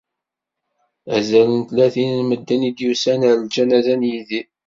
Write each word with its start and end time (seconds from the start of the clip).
Azal 1.15 1.47
n 1.57 1.59
tlatin 1.69 2.11
n 2.15 2.21
medden 2.29 2.67
i 2.69 2.71
d-yusan 2.77 3.21
ar 3.29 3.35
lǧanaza 3.45 3.95
n 3.99 4.07
Yidir. 4.11 4.47